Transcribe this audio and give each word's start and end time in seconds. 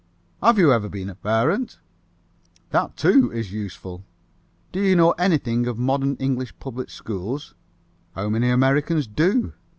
Have 0.41 0.57
you 0.57 0.73
ever 0.73 0.89
been 0.89 1.11
a 1.11 1.13
parent? 1.13 1.77
That 2.71 2.97
too 2.97 3.31
is 3.31 3.53
useful. 3.53 4.03
"Do 4.71 4.79
you 4.81 4.95
know 4.95 5.11
anything 5.11 5.67
of 5.67 5.77
modern 5.77 6.15
English 6.15 6.57
public 6.57 6.89
schools? 6.89 7.53
How 8.15 8.27
many 8.29 8.49
Americans 8.49 9.05
do? 9.05 9.53